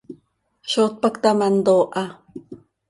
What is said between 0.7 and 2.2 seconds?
¿Zó tpacta ma ntooha?